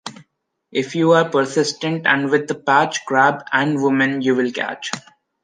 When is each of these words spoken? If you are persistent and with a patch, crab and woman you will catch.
If 0.71 0.95
you 0.95 1.11
are 1.11 1.29
persistent 1.29 2.07
and 2.07 2.31
with 2.31 2.49
a 2.49 2.55
patch, 2.55 3.05
crab 3.05 3.43
and 3.53 3.79
woman 3.83 4.23
you 4.23 4.33
will 4.33 4.51
catch. 4.51 4.89